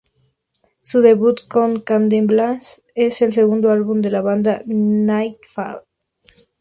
[0.81, 5.83] Su debut con Candlemass es el segundo álbum de la banda, Nightfall.